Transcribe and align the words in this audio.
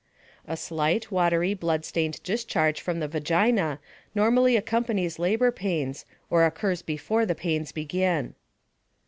A 0.47 0.57
slight, 0.57 1.11
watery, 1.11 1.53
bloodstained 1.53 2.23
discharge 2.23 2.81
from 2.81 2.99
the 2.99 3.07
vagina 3.07 3.79
normally 4.15 4.57
accompanies 4.57 5.19
labor 5.19 5.51
pains 5.51 6.07
or 6.31 6.43
occurs 6.43 6.81
before 6.81 7.23
the 7.23 7.35
pains 7.35 7.71
begin. 7.71 8.33